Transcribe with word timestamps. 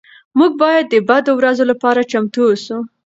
موږ 0.37 0.51
باید 0.61 0.85
د 0.89 0.95
بدو 1.09 1.31
ورځو 1.35 1.63
لپاره 1.71 2.07
چمتو 2.11 2.41
اوسو. 2.47 2.77